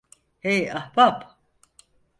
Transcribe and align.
Hey, 0.39 0.61
ahbap! 0.71 1.19